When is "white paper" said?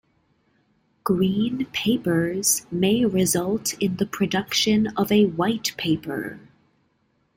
5.25-6.39